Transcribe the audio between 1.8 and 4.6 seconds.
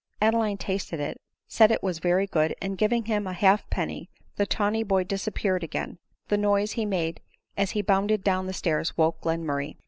was very good, and giving him a halfpenny, the